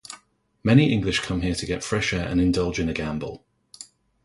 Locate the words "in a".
2.79-2.91